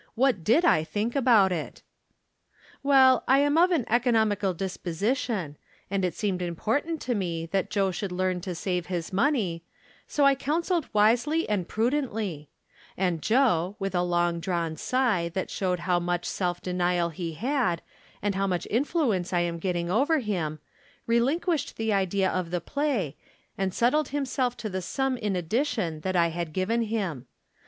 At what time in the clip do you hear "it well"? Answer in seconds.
1.51-3.23